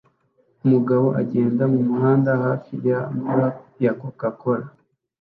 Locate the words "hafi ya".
2.45-2.99